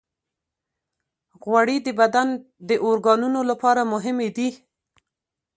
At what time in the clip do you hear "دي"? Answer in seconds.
4.37-4.49